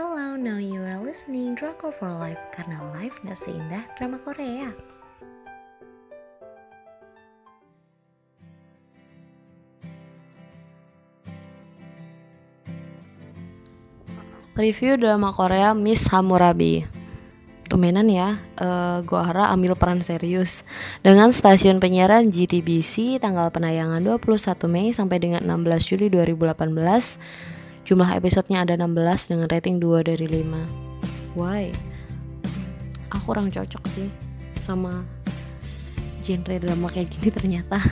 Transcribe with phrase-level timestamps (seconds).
[0.00, 4.72] Hello, now you are listening Drakor for Life karena life gak seindah drama Korea.
[14.56, 16.88] Review drama Korea Miss Hammurabi
[17.68, 20.64] Tumenan ya, uh, gua harap ambil peran serius
[21.04, 27.59] Dengan stasiun penyiaran GTBC tanggal penayangan 21 Mei sampai dengan 16 Juli 2018
[27.90, 31.74] Jumlah episodenya ada 16 dengan rating 2 dari 5 Why?
[33.10, 34.06] Aku kurang cocok sih
[34.62, 35.02] sama
[36.22, 37.82] genre drama kayak gini ternyata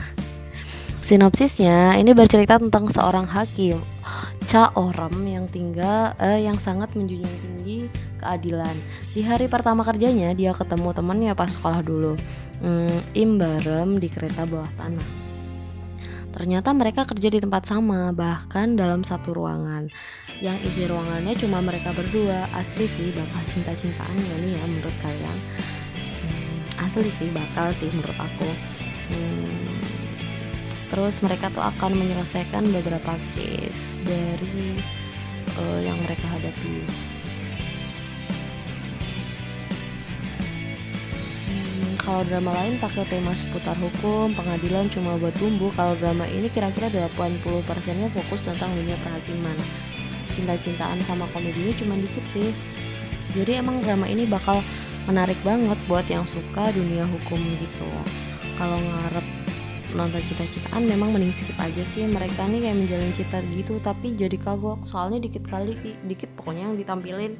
[1.07, 3.83] Sinopsisnya, ini bercerita tentang seorang hakim
[4.47, 7.91] Cha Oram yang tinggal eh, yang sangat menjunjung tinggi
[8.23, 8.71] keadilan.
[9.11, 12.15] Di hari pertama kerjanya dia ketemu temannya pas sekolah dulu.
[12.63, 13.35] Hmm, Im
[13.99, 15.28] di kereta bawah tanah.
[16.29, 19.89] Ternyata mereka kerja di tempat sama, bahkan dalam satu ruangan.
[20.39, 22.45] Yang isi ruangannya cuma mereka berdua.
[22.53, 25.37] Asli sih bakal cinta-cintaan ya nih ya menurut kalian.
[26.21, 28.49] Hmm, asli sih bakal sih menurut aku.
[29.09, 29.81] Hmm,
[30.93, 34.77] terus mereka tuh akan menyelesaikan beberapa case dari
[35.57, 36.85] uh, yang mereka hadapi
[42.09, 45.69] kalau drama lain pakai tema seputar hukum pengadilan cuma buat tumbuh.
[45.77, 47.45] Kalau drama ini kira-kira 80%
[48.01, 49.53] nya fokus tentang dunia perhakiman.
[50.33, 52.49] Cinta-cintaan sama komedinya cuma dikit sih.
[53.37, 54.65] Jadi emang drama ini bakal
[55.05, 57.89] menarik banget buat yang suka dunia hukum gitu.
[58.57, 59.25] Kalau ngarep
[59.93, 62.09] nonton cita-citaan memang mending skip aja sih.
[62.09, 64.81] Mereka nih kayak menjalin cita gitu tapi jadi kagok.
[64.81, 65.77] Soalnya dikit kali
[66.09, 67.37] dikit pokoknya yang ditampilin.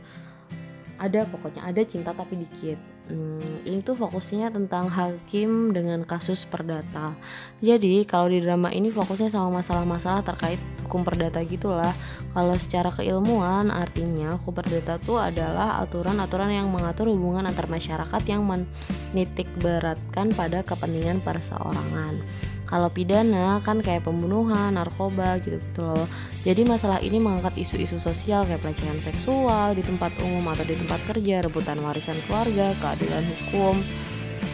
[1.01, 7.17] Ada pokoknya ada cinta tapi dikit hmm, ini tuh fokusnya tentang hakim dengan kasus perdata.
[7.59, 11.91] Jadi kalau di drama ini fokusnya sama masalah-masalah terkait hukum perdata gitulah.
[12.31, 18.45] Kalau secara keilmuan artinya hukum perdata tuh adalah aturan-aturan yang mengatur hubungan antar masyarakat yang
[18.45, 22.21] menitik beratkan pada kepentingan perseorangan
[22.69, 26.05] kalau pidana kan kayak pembunuhan, narkoba gitu-gitu loh.
[26.45, 31.01] Jadi masalah ini mengangkat isu-isu sosial kayak pelecehan seksual di tempat umum atau di tempat
[31.09, 33.81] kerja, rebutan warisan keluarga, keadilan hukum,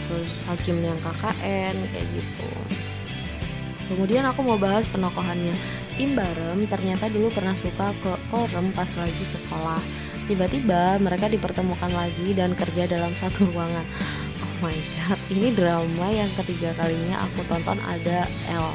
[0.07, 2.51] terus hakim yang KKN kayak gitu.
[3.91, 5.53] Kemudian aku mau bahas penokohannya.
[5.99, 9.79] Im Barem ternyata dulu pernah suka ke Orem pas lagi sekolah.
[10.25, 13.85] Tiba-tiba mereka dipertemukan lagi dan kerja dalam satu ruangan
[14.63, 18.69] my god ini drama yang ketiga kalinya aku tonton ada L.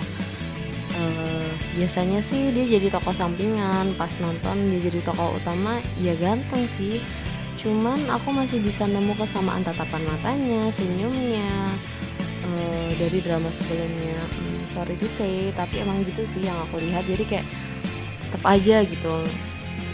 [0.91, 1.49] Uh,
[1.79, 7.01] biasanya sih dia jadi tokoh sampingan pas nonton dia jadi tokoh utama ya ganteng sih.
[7.61, 11.49] Cuman aku masih bisa nemu kesamaan tatapan matanya senyumnya
[12.45, 14.19] uh, dari drama sebelumnya.
[14.19, 17.07] Hmm, sorry to say tapi emang gitu sih yang aku lihat.
[17.09, 17.47] Jadi kayak
[18.29, 19.15] tetap aja gitu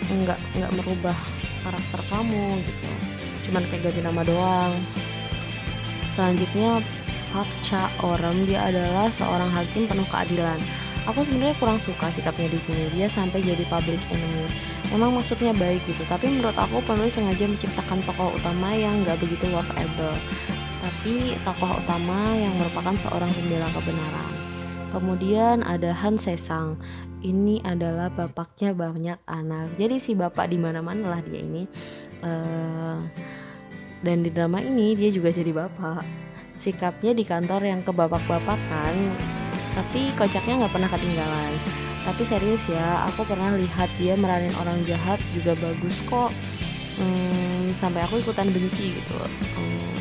[0.06, 1.16] nggak nggak merubah
[1.62, 2.90] karakter kamu gitu.
[3.46, 4.74] Cuman kayak ganti nama doang
[6.16, 6.80] Selanjutnya
[7.28, 10.56] Park Cha Orem dia adalah seorang hakim penuh keadilan.
[11.06, 12.88] Aku sebenarnya kurang suka sikapnya di sini.
[12.96, 14.48] Dia sampai jadi public enemy.
[14.90, 19.46] Emang maksudnya baik gitu, tapi menurut aku penulis sengaja menciptakan tokoh utama yang gak begitu
[19.52, 20.16] lovable.
[20.82, 24.32] Tapi tokoh utama yang merupakan seorang pembela kebenaran.
[24.96, 26.80] Kemudian ada Han Sesang.
[27.20, 29.74] Ini adalah bapaknya banyak anak.
[29.76, 31.66] Jadi si bapak di mana-mana lah dia ini.
[32.22, 33.02] Uh,
[34.04, 36.04] dan di drama ini dia juga jadi bapak.
[36.56, 38.94] Sikapnya di kantor yang kebabak-babakan
[39.76, 41.52] tapi kocaknya nggak pernah ketinggalan.
[42.06, 46.32] Tapi serius ya aku pernah lihat dia meranin orang jahat juga bagus kok.
[46.96, 49.18] Hmm, sampai aku ikutan benci gitu.
[49.52, 50.00] Hmm,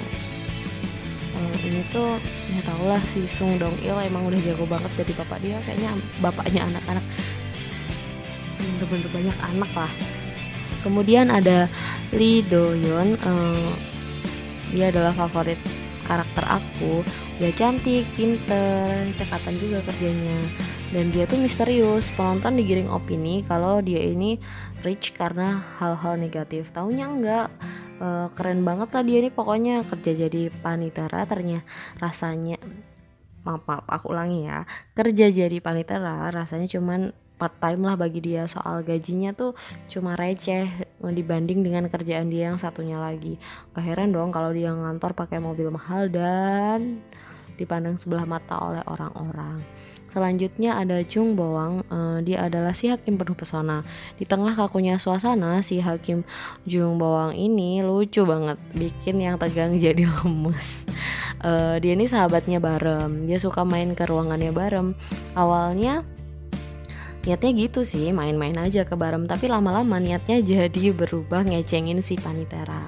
[1.35, 2.15] hmm, ini tuh
[2.55, 5.57] ya tau lah si Sung Dong Il emang udah jago banget jadi bapak dia.
[5.67, 5.91] Kayaknya
[6.23, 7.05] bapaknya anak-anak.
[8.63, 9.91] Bener-bener banyak anak lah
[10.85, 11.65] kemudian ada
[12.13, 13.73] Lee Do Yeon uh,
[14.69, 15.57] dia adalah favorit
[16.05, 17.01] karakter aku.
[17.41, 20.39] Dia cantik pinter cekatan juga kerjanya.
[20.93, 24.39] Dan dia tuh misterius penonton digiring opini kalau dia ini
[24.85, 26.71] rich karena hal-hal negatif.
[26.71, 27.47] Taunya enggak
[27.99, 28.07] e,
[28.37, 29.83] keren banget lah dia ini pokoknya.
[29.89, 31.67] Kerja jadi panitera ternyata
[31.99, 32.61] rasanya
[33.43, 34.63] maaf, maaf aku ulangi ya.
[34.95, 39.53] Kerja jadi panitera rasanya cuman part time lah bagi dia soal gajinya tuh
[39.91, 40.67] cuma receh
[41.03, 43.37] dibanding dengan kerjaan dia yang satunya lagi
[43.75, 47.03] gak heran dong kalau dia ngantor pakai mobil mahal dan
[47.55, 49.63] dipandang sebelah mata oleh orang-orang
[50.15, 53.83] Selanjutnya ada Chung Boang, uh, dia adalah si hakim penuh pesona.
[54.15, 56.23] Di tengah kakunya suasana, si hakim
[56.63, 60.87] Chung Boang ini lucu banget, bikin yang tegang jadi lemes.
[61.43, 64.95] Uh, dia ini sahabatnya Barem, dia suka main ke ruangannya Barem.
[65.35, 66.07] Awalnya
[67.25, 72.85] niatnya gitu sih main-main aja ke barem tapi lama-lama niatnya jadi berubah ngecengin si Panitera.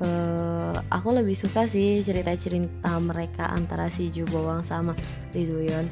[0.00, 4.96] Uh, aku lebih suka sih cerita-cerita mereka antara si Ju Bawang sama
[5.36, 5.84] Lee Doyon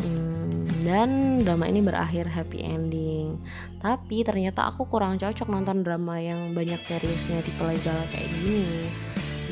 [0.00, 3.36] hmm, dan drama ini berakhir happy ending.
[3.78, 8.88] Tapi ternyata aku kurang cocok nonton drama yang banyak seriusnya di legal kayak gini.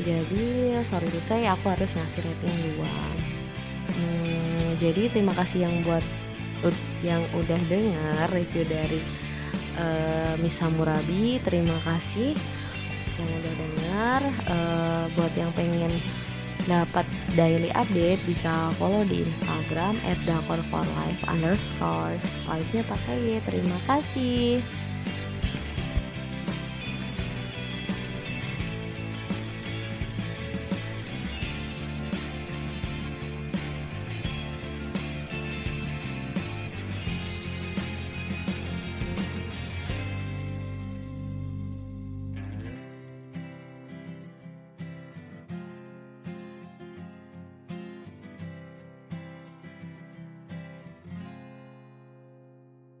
[0.01, 3.29] Jadi sorry to say aku harus ngasih rating 2
[3.93, 6.03] hmm, jadi terima kasih yang buat
[7.05, 8.99] yang udah dengar review dari
[9.79, 12.35] uh, Miss Murabi terima kasih.
[13.19, 15.91] Yang udah dengar uh, buat yang pengen
[16.67, 20.19] dapat daily update bisa follow di Instagram at
[20.69, 22.13] for life underscore
[22.45, 24.61] live nya pakai terima kasih